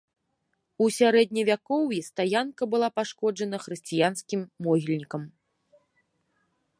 У 0.83 0.87
сярэдневякоўі 0.99 1.99
стаянка 2.09 2.63
была 2.73 2.89
пашкоджана 2.97 3.57
хрысціянскім 3.65 4.41
могільнікам. 4.69 5.23